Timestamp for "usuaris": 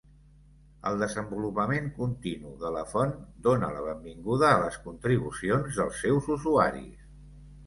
6.39-7.07